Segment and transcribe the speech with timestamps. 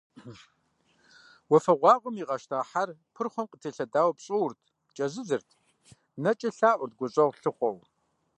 [1.51, 4.59] Уафэгъуаугъуэм игъэщта хьэр, пырхъуэм къытелъэдауэ пщӏоурт,
[4.95, 5.49] кӏэзызырт,
[6.23, 7.77] нэкӏэ лъаӏуэрт гущӏэгъу лъыхъуэу.